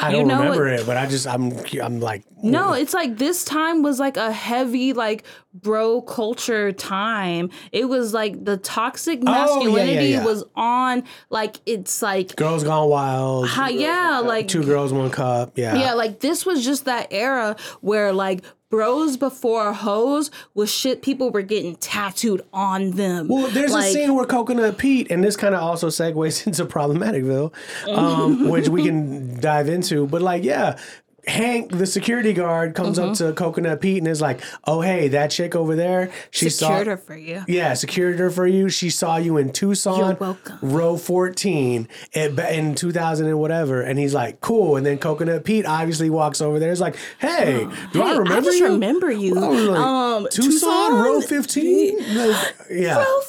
[0.00, 1.52] I you don't know remember what- it, but I just I'm
[1.82, 7.50] I'm like No, it's like this time was like a heavy like bro culture time.
[7.72, 10.24] It was like the toxic Oh, yeah, yeah, masculinity yeah.
[10.24, 13.48] was on like it's like Girls Gone Wild.
[13.48, 15.58] hi- yeah, uh, like Two girls, one cup.
[15.58, 15.76] Yeah.
[15.76, 21.30] yeah, like this was just that era where like bros before hoes was shit people
[21.30, 23.28] were getting tattooed on them.
[23.28, 27.52] Well, there's a scene where Coconut Pete, and this kind of also segues into Problematicville,
[27.94, 30.06] um, which we can dive into.
[30.06, 30.78] But like, yeah,
[31.26, 33.26] Hank, the security guard, comes up Mm-hmm.
[33.28, 36.90] to Coconut Pete and is like, "Oh, hey, that chick over there, she secured saw
[36.90, 37.44] her for you.
[37.46, 38.68] Yeah, secured her for you.
[38.68, 43.82] She saw you in Tucson, row 14 in, in 2000 and whatever.
[43.82, 44.76] And he's like, cool.
[44.76, 46.72] And then Coconut Pete obviously walks over there.
[46.72, 48.66] It's like, hey, do I Hey, remember just you?
[48.66, 49.36] remember you.
[49.38, 52.16] I was like, um, Tucson, row 15?
[52.16, 52.98] Like, yeah.
[52.98, 53.20] Row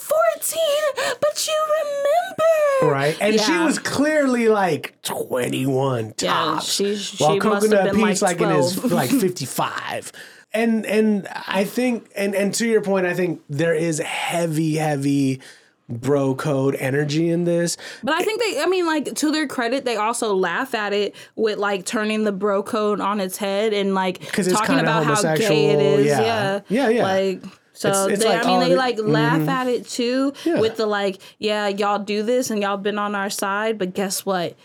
[0.43, 2.93] 14, but you remember.
[2.93, 3.17] Right.
[3.21, 6.71] And she was clearly like 21 Yeah, tops.
[6.73, 10.11] she- she while must have Coconut been, Pete's like, like, in his like 55.
[10.55, 15.41] And and I think and and to your point, I think there is heavy, heavy
[15.89, 17.75] bro code energy in this.
[18.03, 21.13] But I think they, I mean, like, to their credit, they also laugh at it
[21.35, 24.83] with, like, turning the bro code on its head and, like, 'Cause it's talking kinda
[24.83, 26.05] about how gay it is.
[26.05, 26.21] yeah.
[26.21, 26.59] Yeah.
[26.69, 27.03] Yeah, yeah.
[27.03, 27.41] Like,
[27.73, 30.33] so It's- it's they, like, I mean, oh, they, the- like, laugh at it too
[30.45, 30.59] Yeah.
[30.59, 34.25] with the, like, yeah, y'all do this and y'all been on our side, but guess
[34.25, 34.55] what?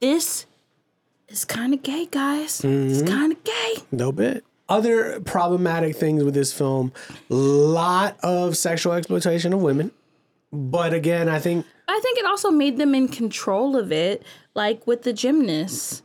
[0.00, 0.46] This
[1.28, 2.60] is kind of gay, guys.
[2.62, 2.90] Mm-hmm.
[2.90, 3.74] It's kind of gay.
[3.92, 4.44] No bit.
[4.68, 6.92] Other problematic things with this film,
[7.28, 9.90] lot of sexual exploitation of women.
[10.52, 14.22] But again, I think I think it also made them in control of it,
[14.54, 16.02] like with the gymnast.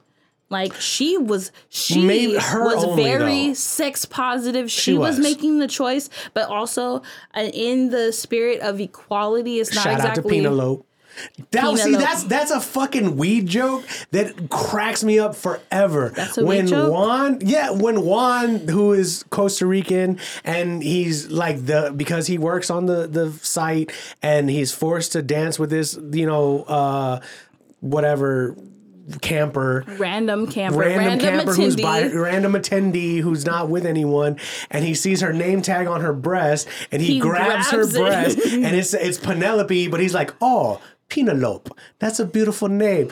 [0.50, 3.54] Like she was, she Maybe her was only, very though.
[3.56, 4.70] sex positive.
[4.70, 5.18] She, She was.
[5.18, 5.20] was.
[5.20, 7.02] making the choice, but also
[7.36, 9.60] uh, in the spirit of equality.
[9.60, 10.38] It's not Shout out to exactly.
[10.38, 10.84] Penelope.
[11.52, 11.96] That, see, Penelope.
[12.04, 16.12] that's that's a fucking weed joke that cracks me up forever.
[16.14, 16.92] That's a weed when joke?
[16.92, 22.70] Juan, yeah, when Juan, who is Costa Rican, and he's like the because he works
[22.70, 27.22] on the the site and he's forced to dance with this, you know, uh,
[27.80, 28.56] whatever
[29.22, 29.84] camper.
[29.98, 34.40] Random camper, random, random, camper who's by random attendee who's not with anyone
[34.72, 37.82] and he sees her name tag on her breast and he, He grabs, grabs her
[37.82, 38.02] it.
[38.02, 43.12] breast and it's it's Penelope but he's like oh Penelope that's a beautiful name.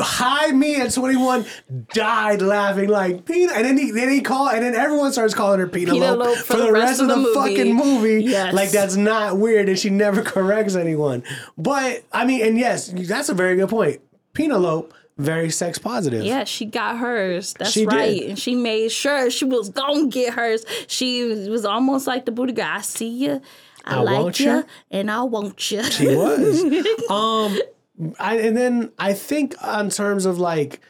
[0.00, 1.44] Hi me at 21
[1.92, 5.60] died laughing like Pena and then he then he call and then everyone starts calling
[5.60, 7.34] her Penelope, Penelope for, the rest, of the, movie.
[7.34, 8.24] fucking movie.
[8.24, 8.54] Yes.
[8.54, 11.22] like that's not weird and she never corrects anyone.
[11.58, 14.00] But I mean and yes that's a very good point.
[14.32, 17.54] Penelope very sex positive Yeah, she got hers.
[17.54, 17.92] That's She did.
[17.92, 18.22] right.
[18.30, 20.64] And she made sure she was gonna get hers.
[20.88, 22.66] She was almost like the booty girl.
[22.68, 23.40] I see you.
[23.84, 25.82] I, I like you, and I want you.
[25.82, 26.62] He was.
[27.10, 27.60] um,
[28.18, 30.80] I, and then I think on terms of like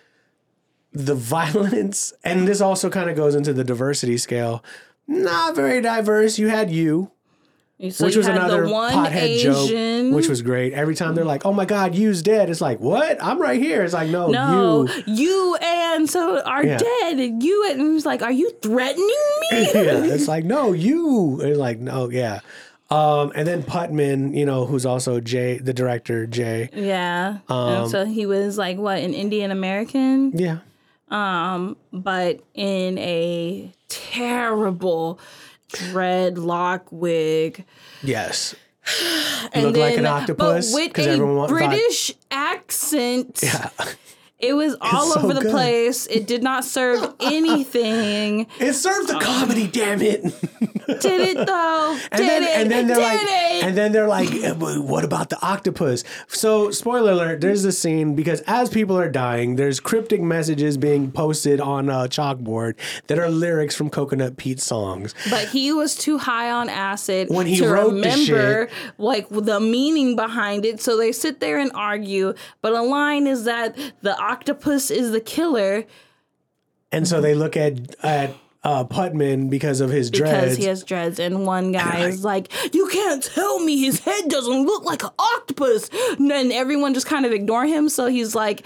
[0.92, 4.64] the violence, and this also kind of goes into the diversity scale.
[5.06, 6.38] Not very diverse.
[6.38, 7.10] You had you,
[7.90, 9.52] So which was another one pothead Asian.
[10.10, 10.72] joke, which was great.
[10.74, 13.22] Every time they're like, "Oh my God, you's dead," it's like, "What?
[13.22, 16.78] I'm right here." It's like, "No, no, you." you and so are Yeah.
[16.78, 19.06] dead, and you and he's like, are you threatening
[19.50, 19.60] me?
[19.74, 22.40] yeah, it's like, "No, you." It's like, "No, yeah."
[22.92, 26.70] Um, and then Putman, you know, who's also Jay, the director, Jay.
[26.74, 27.38] yeah.
[27.48, 30.58] Um, so he was like what an Indian American, Yeah.
[31.10, 35.18] Um, but in a terrible
[35.74, 37.64] dreadlock wig.
[38.02, 38.54] Yes.
[39.52, 43.40] and Looked like an then- octopus, but with 'cause a everyone British accent.
[43.42, 43.70] Yeah.
[44.48, 45.50] It was all so over the good.
[45.50, 46.06] place.
[46.06, 48.46] It did not serve anything.
[48.60, 50.22] It served the comedy, damn it.
[51.00, 51.98] Did it though?
[52.12, 52.50] And did then, it?
[52.50, 53.64] and then they're did like, it?
[53.64, 56.04] and then they're like, "Eh, what about the octopus?
[56.28, 61.10] So, spoiler alert: there's this scene because as people are dying, there's cryptic messages being
[61.10, 62.74] posted on a chalkboard
[63.06, 65.14] that are lyrics from Coconut Pete songs.
[65.30, 69.60] but he was too high on acid When he to wrote the remember like the
[69.60, 70.80] meaning behind it.
[70.80, 72.34] So they sit there and argue.
[72.60, 75.84] But a line is that the octopus is the killer
[76.92, 78.30] And so they look at at
[78.62, 80.32] uh, Putman because of his dreads.
[80.40, 81.18] because he has dreads.
[81.20, 85.10] And one guy is like, "You can't tell me his head doesn't look like an
[85.18, 87.88] octopus." And then everyone just kind of ignore him.
[87.88, 88.64] So he's like.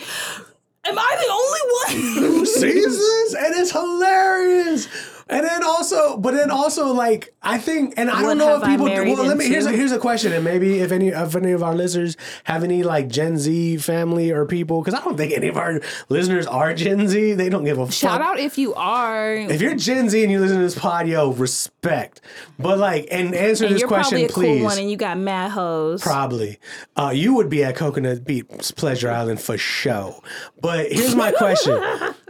[0.85, 2.23] Am I the only one?
[2.23, 4.89] Who sees this and it's hilarious.
[5.31, 8.87] And then also, but then also, like I think, and I don't know if people.
[8.87, 9.47] well, let me.
[9.47, 12.65] Here's a, here's a question, and maybe if any if any of our listeners have
[12.65, 16.47] any like Gen Z family or people, because I don't think any of our listeners
[16.47, 17.35] are Gen Z.
[17.35, 17.95] They don't give a fuck.
[17.95, 18.29] Shout fuck.
[18.29, 19.35] out if you are.
[19.35, 22.23] If you're Gen Z and you listen to this pod, yo, respect.
[22.59, 24.59] But like, and answer and this you're question, probably a please.
[24.61, 26.03] cool one and you got mad hoes.
[26.03, 26.59] Probably.
[26.97, 30.23] Uh, you would be at Coconut Beach Pleasure Island for show.
[30.61, 31.83] But here's my question.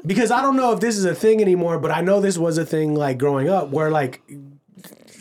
[0.07, 2.59] Because I don't know if this is a thing anymore, but I know this was
[2.59, 4.23] a thing like growing up where like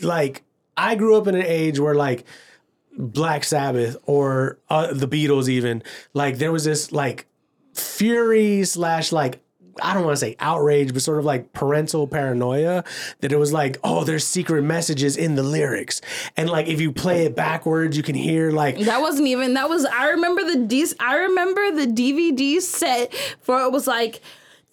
[0.02, 0.42] like
[0.76, 2.24] I grew up in an age where like
[2.96, 5.82] Black Sabbath or uh, the Beatles even
[6.14, 7.26] like there was this like
[7.74, 9.40] fury slash like
[9.80, 12.84] I don't want to say outrage, but sort of like parental paranoia
[13.20, 16.00] that it was like, oh, there's secret messages in the lyrics,
[16.36, 19.54] and like if you play it backwards, you can hear like That wasn't even.
[19.54, 19.84] That was.
[19.84, 20.84] I remember the D.
[21.00, 24.20] I remember the DVD set for it was like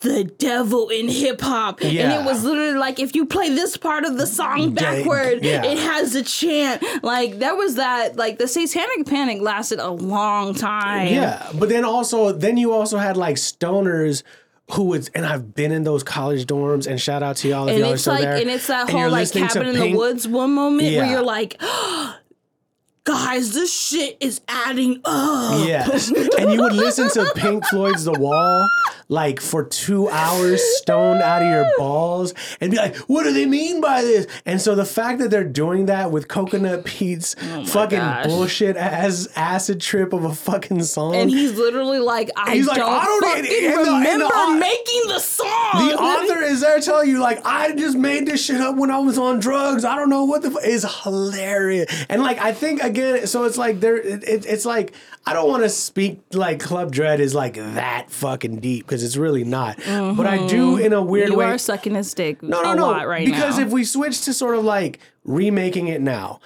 [0.06, 4.06] the devil in hip hop, and it was literally like if you play this part
[4.06, 5.64] of the song backward, yeah.
[5.66, 6.84] it has a chant.
[7.04, 8.16] Like that was that.
[8.16, 11.08] Like the Satanic Panic lasted a long time.
[11.08, 14.24] Yeah, but then also then you also had like stoners
[14.72, 17.74] who would and I've been in those college dorms and shout out to y'all if
[17.74, 18.36] And y'all are still like, there.
[18.36, 21.02] and it's that and whole like cabin in Pink- the woods one moment Yeah.
[21.02, 21.60] where you're like,
[23.04, 25.68] guys, this shit is adding up.
[25.68, 28.68] Yes, and you would listen to Pink Floyd's The Wall
[29.08, 33.46] like for two hours, stoned out of your balls, and be like, "What do they
[33.46, 37.66] mean by this?" And so the fact that they're doing that with Coconut Pete's oh
[37.66, 38.26] fucking Oh gosh.
[38.26, 42.78] bullshit ass acid trip of a fucking song, And he's literally like, I He's don't,
[42.78, 45.88] like, I don't fucking and the- and the remember making the song.
[45.88, 49.00] The author is there telling you, like, I just made this shit up when I
[49.00, 49.86] was on drugs.
[49.86, 50.66] I don't know what the f-.
[50.66, 51.92] is hilarious.
[52.10, 54.94] And like, I think again, so it's like there, it, it- it's like
[55.28, 59.18] I don't want to speak like Club Dread is like that fucking deep because it's
[59.18, 59.78] really not.
[59.86, 61.46] But I do in a weird you way.
[61.48, 62.88] You are sucking his dick no, no, a no.
[62.88, 63.66] lot right because now.
[63.66, 66.40] if we switch to sort of like remaking it now,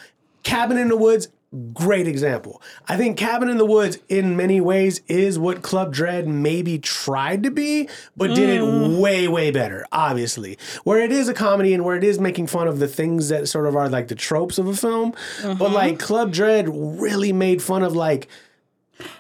[0.44, 1.28] Cabin in the Woods.
[1.74, 2.62] Great example.
[2.88, 7.42] I think Cabin in the Woods, in many ways, is what Club Dread maybe tried
[7.42, 8.98] to be, but did Mm.
[8.98, 10.60] it way, way better, obviously.
[10.84, 13.48] Where it is a comedy and where it is making fun of the things that
[13.48, 15.14] sort of are like the tropes of a film.
[15.42, 15.58] Mm-hmm.
[15.58, 18.28] But like Club Dread really made fun of like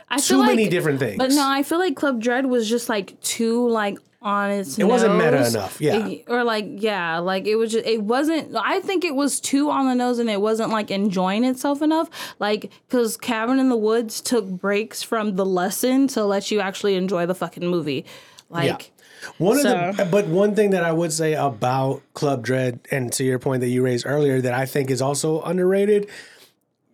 [0.09, 1.17] I too feel many like- different things.
[1.17, 4.77] But no, I feel like Club Dread was just like too like on its.
[4.77, 6.15] It wasn't meta enough, yeah.
[6.27, 8.53] or like yeah, like it was just it wasn't.
[8.55, 12.09] I think it was too on the nose, and it wasn't like enjoying itself enough.
[12.39, 16.95] Like because Cabin in the Woods took breaks from the lesson to let you actually
[16.95, 18.05] enjoy the fucking movie.
[18.49, 18.91] Like
[19.37, 23.13] One of the, uh, but one thing that I would say about Club Dread, and
[23.13, 26.09] to your point that you raised earlier, that I think is also underrated.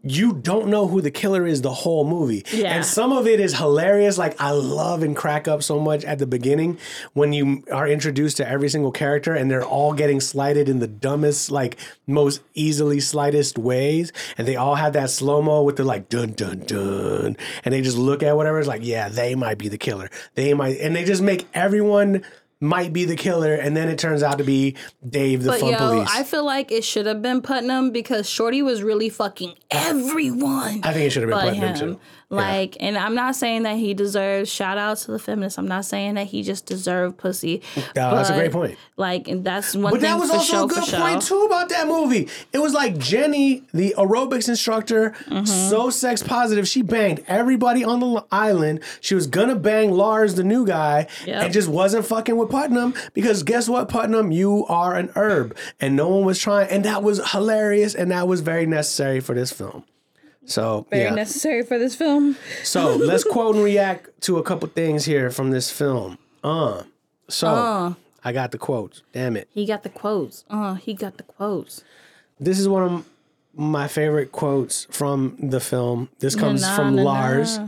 [0.08, 2.76] You don't know who the killer is the whole movie, Yeah.
[2.76, 4.18] and some of it is hilarious.
[4.20, 6.78] Like I love and crack up so much at the beginning
[7.14, 10.88] when you are introduced to every single character, and they're all getting slighted in the
[10.88, 15.84] dumbest, like most easily slightest ways, and they all have that slow mo with the
[15.84, 18.60] like dun dun dun, and they just look at whatever.
[18.60, 20.10] It's like, yeah, they might be the killer.
[20.36, 22.24] They might, and they just make everyone
[22.66, 24.76] might be the killer, and then it turns out to be
[25.08, 26.10] Dave, the But fun yo, police.
[26.12, 30.82] I feel like it should have been Putnam because Shorty was really fucking everyone.
[30.84, 31.94] I think it should have been Putnam him.
[31.96, 32.00] too.
[32.30, 35.58] Like, and I'm not saying that he deserves shout out to the feminists.
[35.60, 37.62] I'm not saying that he just deserved pussy.
[37.96, 38.78] No, that's a great point.
[38.98, 41.40] Like, and that's one But that was also show a good point show.
[41.40, 42.28] too about that movie.
[42.52, 45.46] It was like Jenny, the aerobics instructor, Mm-hmm.
[45.46, 46.68] so sex positive.
[46.68, 48.80] She banged everybody on the island.
[49.02, 51.44] She was gonna bang Lars, the new guy, Yep.
[51.44, 55.96] and just wasn't fucking with Putnam because guess what, Putnam, you are an herb, and
[55.96, 59.52] no one was trying, and that was hilarious, and that was very necessary for this
[59.52, 59.84] film.
[60.46, 61.14] So Very yeah.
[61.16, 62.36] necessary for this film.
[62.64, 66.18] So let's quote and react to a couple things here from this film.
[66.44, 66.84] Uh,
[67.28, 67.94] so Uh.
[68.24, 69.04] I got the quotes.
[69.14, 69.48] Damn it.
[69.54, 70.46] He got the quotes.
[70.50, 71.84] Uh, he got the quotes.
[72.40, 73.06] This is one of
[73.56, 76.10] my favorite quotes from the film.
[76.20, 77.10] This comes Na, from na, na.
[77.12, 77.60] Lars.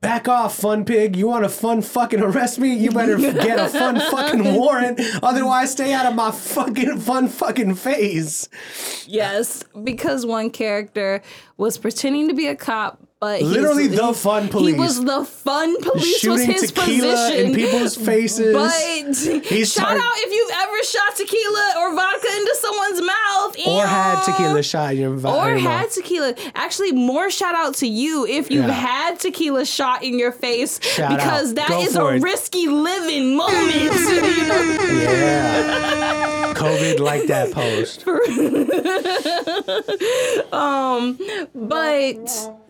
[0.00, 1.16] Back off, fun pig.
[1.16, 2.72] You want to fun fucking arrest me?
[2.72, 5.00] You better get a fun fucking warrant.
[5.24, 8.48] Otherwise, stay out of my fucking fun fucking face.
[9.06, 11.20] Yes, because one character
[11.56, 14.74] was pretending to be a cop, but he's- Literally the fun police.
[14.74, 16.04] He was the fun police.
[16.04, 18.54] was Shooting his tequila position in people's faces.
[18.54, 18.72] But
[19.44, 23.86] He's shout tar- out if you've ever shot tequila or vodka into someone's mouth, Or
[23.86, 25.94] had tequila shot in your, Or had mouth.
[25.94, 26.34] tequila.
[26.54, 28.72] Actually, more shout out to you if you've Yeah.
[28.72, 31.56] had tequila shot in your face Shout because out.
[31.56, 32.22] that Go is a it.
[32.22, 33.48] risky living moment.
[34.98, 36.52] Yeah.
[36.54, 38.04] COVID like that post.
[41.54, 42.28] But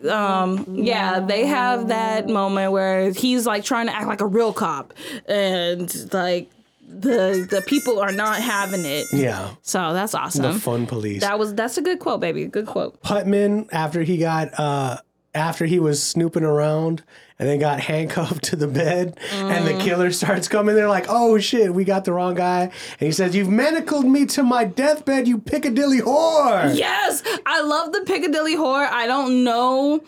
[0.09, 0.38] um,
[0.71, 4.93] yeah, they have that moment where he's like trying to act like a real cop,
[5.27, 6.49] and like
[6.87, 9.07] the the people are not having it.
[9.13, 9.51] Yeah.
[9.61, 10.41] So that's awesome.
[10.53, 11.21] The fun police.
[11.21, 12.45] That was that's a good quote, baby.
[12.45, 13.01] Good quote.
[13.01, 14.97] Putnam after he got uh
[15.35, 17.03] after he was snooping around
[17.37, 19.77] and then got handcuffed to the bed and Mm.
[19.77, 23.11] the killer starts coming they're like oh shit we got the wrong guy and he
[23.11, 28.55] says you've manacled me to my deathbed you piccadilly whore Yes, I love the Piccadilly
[28.55, 28.89] whore.
[28.89, 30.01] I don't know.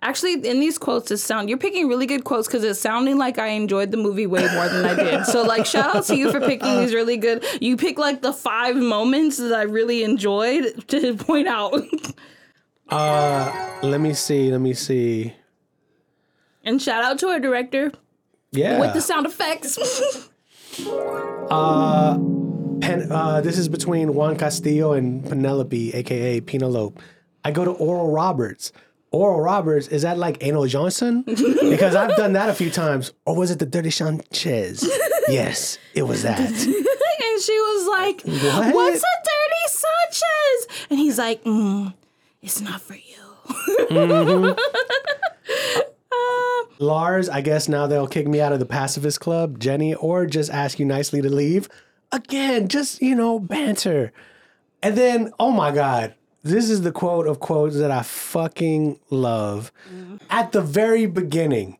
[0.00, 3.36] Actually, in these quotes, it sound you're picking really good quotes because it's sounding like
[3.36, 5.24] I enjoyed the movie way more than I did.
[5.26, 7.44] So, like, shout out to you for picking these really good.
[7.60, 11.74] You pick like the five moments that I really enjoyed to point out.
[12.90, 15.34] Uh, let me see let me see
[16.64, 17.92] and shout out to our director
[18.50, 19.76] yeah with the sound effects.
[21.50, 22.16] Uh,
[22.80, 26.98] Pen, uh, this is between Juan Castillo and Penelope aka Penelope
[27.44, 28.72] I go to Oral Roberts
[29.10, 33.36] Oral Roberts is that like Anal Johnson because I've done that a few times or
[33.36, 34.88] was it the Dirty Sanchez
[35.28, 38.74] yes it was that and she was like, What?
[38.74, 41.94] "What's a dirty Sanchez?" And he's like, mm,
[42.42, 44.54] "It's not for you."
[46.80, 50.50] Lars, I guess now they'll kick me out of the pacifist club, Jenny, or just
[50.50, 51.68] ask you nicely to leave.
[52.12, 54.12] Again, just, you know, banter.
[54.82, 59.72] And then, oh my God, this is the quote of quotes that I fucking love.
[60.30, 61.78] At the very beginning,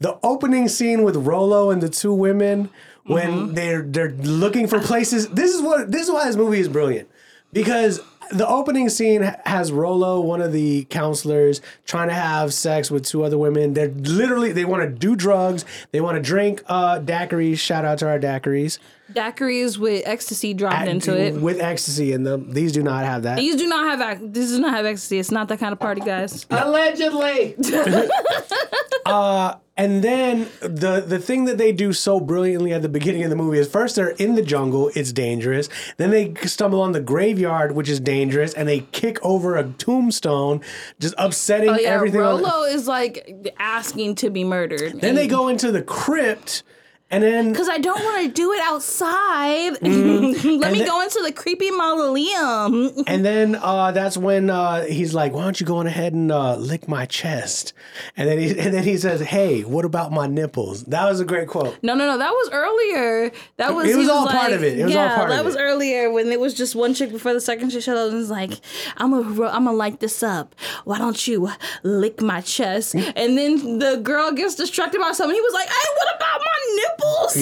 [0.00, 2.70] the opening scene with Rolo and the two women
[3.04, 5.28] when they're they're looking for places.
[5.28, 7.08] This is what this is why this movie is brilliant.
[7.52, 13.06] Because the opening scene has Rolo, one of the counselors, trying to have sex with
[13.06, 13.74] two other women.
[13.74, 15.64] They're literally they want to do drugs.
[15.92, 17.58] They want to drink uh, daiquiris.
[17.58, 18.78] Shout out to our daiquiris
[19.12, 21.34] Daiquiris with ecstasy dropped into it.
[21.34, 22.52] with ecstasy in them.
[22.52, 23.38] These do not have that.
[23.38, 25.18] These do not have ac- this does not have ecstasy.
[25.18, 26.44] It's not that kind of party, guys.
[26.50, 27.56] Allegedly.
[29.06, 33.30] uh, and then the the thing that they do so brilliantly at the beginning of
[33.30, 35.68] the movie is first they're in the jungle, it's dangerous.
[35.96, 40.60] Then they stumble on the graveyard, which is dangerous, and they kick over a tombstone,
[40.98, 42.20] just upsetting Oh yeah, everything.
[42.20, 45.00] on- Rolo is like asking to be murdered.
[45.00, 46.62] then they go into the crypt.
[47.10, 49.70] And then Because I don't want to do it outside.
[49.82, 50.62] Let Mm-hmm.
[50.62, 52.92] And me the- go into the creepy mausoleum.
[53.06, 56.30] And then uh, that's when uh, he's like, "Why don't you go on ahead and
[56.30, 57.72] uh, lick my chest?"
[58.16, 61.24] And then he and then he says, "Hey, what about my nipples?" That was a
[61.24, 61.78] great quote.
[61.82, 62.18] No, no, no.
[62.18, 63.32] That was earlier.
[63.56, 64.78] That was It was he all part of it.
[64.78, 67.10] It was all yeah, part of that was earlier when it was just one chick
[67.10, 68.52] before the second chick showed up and was like,
[68.98, 70.54] "I'm gonna, I'm gonna light this up.
[70.84, 71.50] Why don't you
[71.82, 73.12] lick my chest?" Mm.
[73.16, 75.34] And then the girl gets distracted by something.
[75.34, 76.27] He was like, "Hey, what about my nipples?"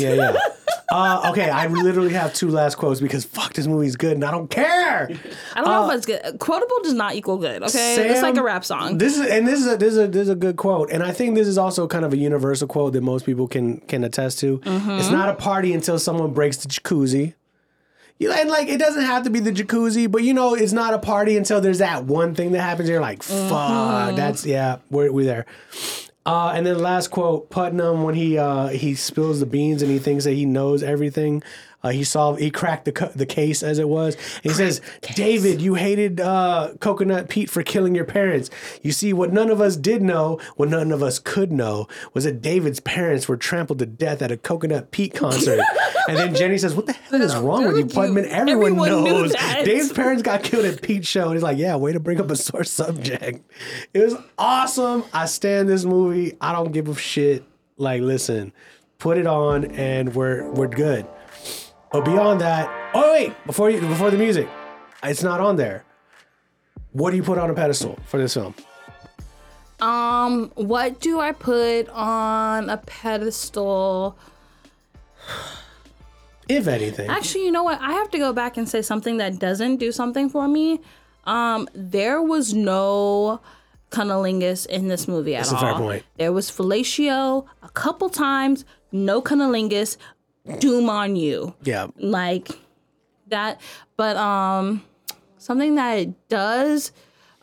[0.01, 0.36] Yeah, yeah.
[0.88, 4.30] Uh, okay, I literally have two last quotes because fuck, this movie's good and I
[4.30, 5.11] don't care.
[5.55, 6.38] I don't know if it's good.
[6.38, 7.62] Quotable does not equal good.
[7.64, 8.97] Okay, it's like a rap song.
[8.99, 11.03] This is and this is a, this is a this is a good quote, and
[11.03, 14.05] I think this is also kind of a universal quote that most people can can
[14.05, 14.59] attest to.
[14.59, 14.90] Mm-hmm.
[14.92, 17.34] It's not a party until someone breaks the jacuzzi.
[18.18, 20.94] You and like it doesn't have to be the jacuzzi, but you know it's not
[20.94, 22.88] a party until there's that one thing that happens.
[22.88, 24.16] You're like, fuck, Mm-hmm.
[24.16, 25.47] that's yeah, we're we there.
[26.27, 30.01] Uh, and then last quote, Putnam when he uh, he spills the beans and he
[30.01, 31.41] thinks that he knows everything.
[31.83, 34.16] Uh, he solved, he cracked the cu- the case as it was.
[34.43, 34.81] And he says,
[35.14, 38.51] "David, you hated uh, Coconut Pete for killing your parents.
[38.83, 42.24] You see, what none of us did know, what none of us could know, was
[42.24, 45.61] that David's parents were trampled to death at a Coconut Pete concert."
[46.09, 48.18] and then Jenny says, "What the hell is wrong with you, you?
[48.18, 51.77] Everyone, Everyone knows that." Dave's parents got killed at Pete's show." And he's like, "Yeah,
[51.77, 53.49] way to bring up a sore subject."
[53.95, 55.05] It was awesome.
[55.12, 56.37] I stand this movie.
[56.41, 57.45] I don't give a shit.
[57.79, 58.53] Like, listen,
[58.99, 61.07] put it on, and we're we're good.
[61.97, 64.47] But beyond that, oh wait, before you before the music,
[65.03, 65.82] it's not on there.
[66.92, 68.55] What do you put on a pedestal for this film?
[69.80, 74.14] Um, what do I put on a pedestal?
[76.51, 77.80] If anything, Actually, you know what?
[77.80, 80.80] I have to go back and say something that doesn't do something for me.
[81.24, 83.40] Um, there was no
[83.90, 85.62] cunnilingus in this movie at That's a all.
[85.62, 86.05] fair point.
[86.18, 89.97] There was fellatio a couple times, no cunnilingus.
[90.59, 91.55] Doom on you.
[91.62, 92.49] yeah, like
[93.28, 93.61] that
[93.97, 94.82] but um
[95.38, 96.92] something that it does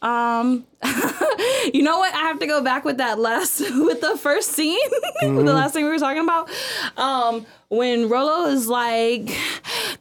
[0.01, 0.65] um
[1.73, 2.13] you know what?
[2.13, 4.77] I have to go back with that last with the first scene
[5.21, 6.49] with the last thing we were talking about.
[6.97, 9.29] Um when rolo is like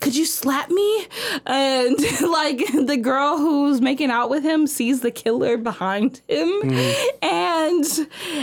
[0.02, 1.06] could you slap me?
[1.46, 1.96] And
[2.28, 6.50] like the girl who's making out with him sees the killer behind him.
[7.22, 7.84] And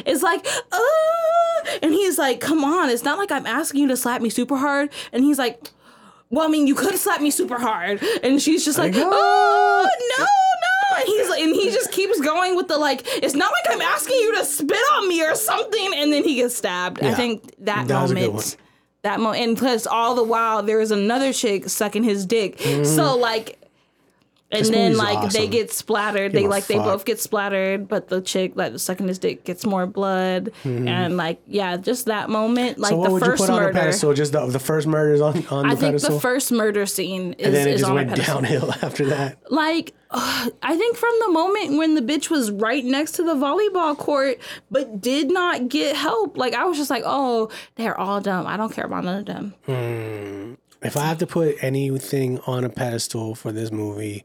[0.06, 3.98] is like uh and he's like come on it's not like i'm asking you to
[3.98, 4.90] slap me super hard.
[5.12, 5.72] And he's like
[6.32, 9.90] well, I mean, you could have slapped me super hard, and she's just like, oh
[10.20, 13.52] no, no, and he's like, and he just keeps going with the like, it's not
[13.52, 17.02] like I'm asking you to spit on me or something, and then he gets stabbed.
[17.04, 18.32] I think that, That was a good one.
[18.34, 18.58] moment,
[19.04, 23.16] that moment, and plus all the while there is another chick sucking his dick, so
[23.18, 23.59] like.
[24.52, 24.72] And Mm-hmm.
[24.72, 26.32] This then, like, they get splattered.
[26.32, 29.64] Give They like they both get splattered, but the chick like sucking his dick gets
[29.64, 32.96] more blood, and like yeah, just that moment, like Mm-hmm.
[32.96, 33.74] so what the would you first put on a murder.
[33.74, 34.14] pedestal?
[34.16, 37.34] Just the, the first murders on on I the think pedestal, the first murder scene
[37.34, 39.38] is, and then it is just went downhill after that.
[39.52, 43.96] Like, I think from the moment when the bitch was right next to the volleyball
[43.96, 44.40] court,
[44.72, 48.48] but did not get help, like I was just like, oh, they're all dumb.
[48.48, 50.58] I don't care about none of them.
[50.82, 54.24] If I have to put anything on a pedestal for this movie,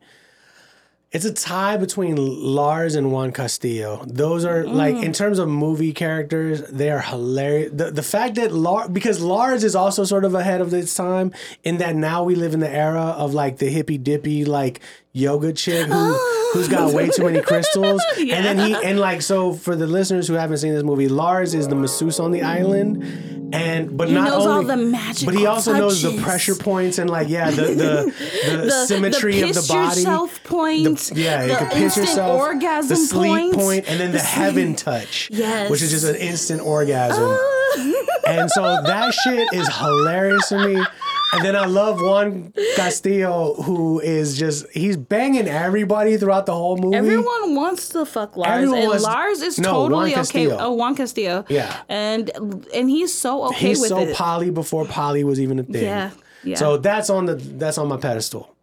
[1.15, 4.05] it's a tie between Lars and Juan Castillo.
[4.05, 4.75] Those are mm-hmm.
[4.75, 7.71] like in terms of movie characters, they are hilarious.
[7.73, 11.33] The the fact that Lars because Lars is also sort of ahead of its time
[11.63, 14.81] in that now we live in the era of like the hippy dippy like
[15.13, 16.15] yoga chick who
[16.53, 18.03] who's got way too many crystals.
[18.19, 21.55] And then he and like so for the listeners who haven't seen this movie, Lars
[21.55, 23.05] is the masseuse on the island.
[23.53, 26.99] And but not knows all only the magical but he also knows the pressure points
[26.99, 28.15] and like yeah the the,
[28.51, 30.01] the, The symmetry the of the body.
[30.01, 34.01] yourself point, the, yeah, you the can piss yourself, orgasm the sleep point, point, and
[34.01, 35.71] then the, the heaven touch, Yes.
[35.71, 37.25] which is just an instant orgasm.
[37.29, 38.21] Ah.
[38.27, 40.83] and so that shit is hilarious to me.
[41.35, 46.77] And then I love Juan Castillo, who is just he's banging everybody throughout the whole
[46.77, 46.97] movie.
[46.97, 50.15] Everyone wants to fuck Lars, Everyone and wants- Lars is No, Juan totally okay.
[50.15, 50.57] Castillo.
[50.61, 51.45] Oh, Juan Castillo.
[51.49, 51.83] Yeah.
[51.89, 52.31] and
[52.75, 54.15] and he's so okay he's with so it.
[54.17, 55.83] poly before poly was even a thing.
[55.85, 56.11] Yeah,
[56.45, 56.57] yeah.
[56.57, 58.55] So that's on the that's on my pedestal.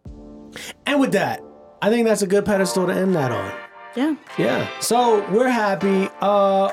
[0.85, 1.41] And with that,
[1.81, 3.51] I think that's a good pedestal to end that on.
[3.95, 4.15] yeah.
[4.37, 4.67] Yeah.
[4.79, 6.07] So we're happy.
[6.21, 6.71] Uh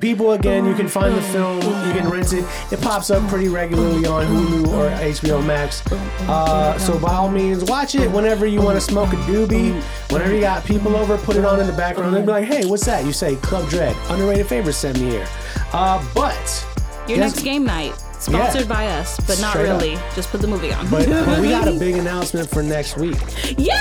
[0.00, 2.44] people again, you can find the film, you can rent it.
[2.72, 5.86] It pops up pretty regularly on Hulu or HBO Max.
[6.28, 9.78] Uh so by all means watch it whenever you want to smoke a doobie.
[10.10, 12.14] Whenever you got people over, put it on in the background.
[12.14, 13.04] They'll be like, hey, what's that?
[13.04, 13.94] You say Club Dread.
[14.08, 15.26] Underrated favorites sent me here.
[15.74, 16.66] Uh but
[17.06, 19.82] Your next game night, sponsored by us, but not Straight up.
[19.82, 19.96] really.
[20.14, 20.88] Just put the movie on.
[20.88, 23.18] but, but we got a big announcement for next week.
[23.58, 23.76] yeah.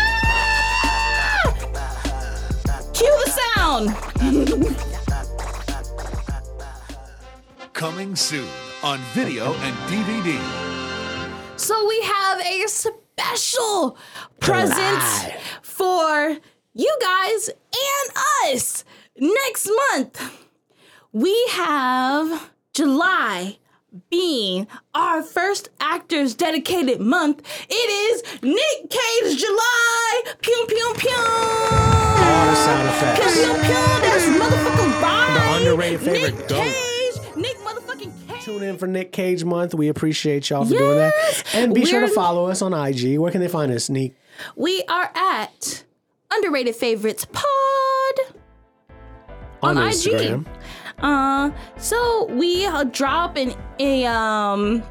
[2.94, 3.96] Cue the sound.
[7.78, 8.48] Coming soon
[8.82, 10.36] on video and DVD.
[11.60, 13.96] So we have a special
[14.40, 15.40] present July.
[15.62, 16.38] for
[16.74, 18.84] you guys and us
[19.20, 20.48] next month.
[21.12, 23.60] We have July
[24.10, 24.66] being
[24.96, 27.44] our first actors dedicated month.
[27.70, 30.24] It is Nick Cage July.
[30.42, 31.12] Pew pew pew.
[31.12, 33.20] All the sound effects.
[33.20, 33.74] Pew pew pew.
[34.02, 35.34] That's motherfucking right.
[35.36, 36.48] The underrated favorite, Nick.
[36.48, 36.87] Cage.
[38.48, 38.60] Nick.
[38.60, 39.74] Tune in for Nick Cage month.
[39.74, 41.44] We appreciate y'all for doing that.
[41.54, 43.18] And be sure to follow us on IG.
[43.20, 44.14] Where can they find us, Nique?
[44.56, 45.84] We are at
[46.32, 48.36] Underrated Favorites Pod
[49.62, 49.94] on, IG.
[49.94, 50.46] Instagram.
[51.00, 54.84] Uh, so we uh, drop an a um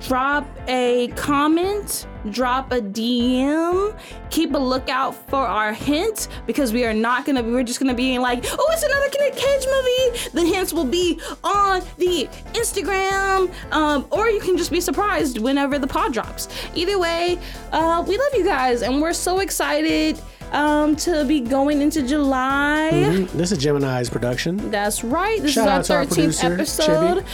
[0.00, 3.98] drop a comment, drop a DM,
[4.30, 8.18] keep a lookout for our hint because we are not gonna we're just gonna be
[8.18, 10.30] like, oh, it's another Cage movie.
[10.32, 15.78] The hints will be on the Instagram, um, or you can just be surprised whenever
[15.78, 16.48] the pod drops.
[16.74, 17.38] Either way,
[17.72, 20.20] uh, we love you guys and we're so excited
[20.52, 22.90] um to be going into July.
[22.92, 23.30] Mhm.
[23.32, 24.70] This is Gem.In.Eyes production.
[24.70, 25.40] That's right.
[25.42, 27.24] This Shout is to our our 13th producer, episode.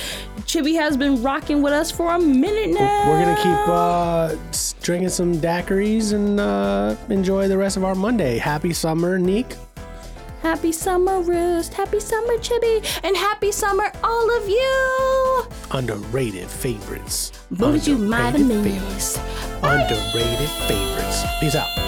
[0.47, 0.75] Chibi.
[0.77, 3.09] has been rocking with us for a minute now.
[3.11, 4.35] We're gonna keep uh,
[4.83, 8.39] drinking some daiquiris and uh, enjoy the rest of our Monday.
[8.39, 9.57] Happy summer, Nique.
[10.43, 11.73] Happy summer, Roost.
[11.75, 12.85] Happy summer, Chibi.
[13.05, 15.45] And happy summer, all of you.
[15.71, 17.31] Underrated favorites.
[17.51, 19.21] Movies you have Underrated.
[19.63, 21.23] Underrated favorites.
[21.41, 21.82] Peace out.